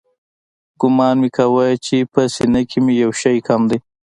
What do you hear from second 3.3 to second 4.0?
کم دى.